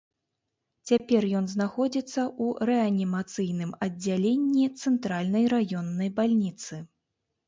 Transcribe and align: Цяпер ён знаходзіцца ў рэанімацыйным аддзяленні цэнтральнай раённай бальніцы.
Цяпер 0.91 1.25
ён 1.39 1.45
знаходзіцца 1.55 2.21
ў 2.27 2.67
рэанімацыйным 2.69 3.73
аддзяленні 3.87 4.65
цэнтральнай 4.81 5.45
раённай 5.53 6.09
бальніцы. 6.17 6.81